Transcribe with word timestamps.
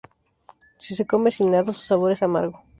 Si 0.83 0.95
se 0.97 1.05
come 1.11 1.29
sin 1.29 1.51
nada, 1.51 1.71
su 1.71 1.81
sabor 1.81 2.11
es 2.11 2.23
amargo. 2.23 2.63